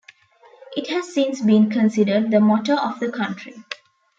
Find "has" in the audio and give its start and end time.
0.89-1.13